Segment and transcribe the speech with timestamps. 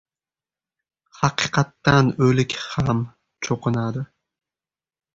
[1.19, 3.07] •Haqiqatdan o‘lik ham
[3.49, 4.07] cho‘qinadi.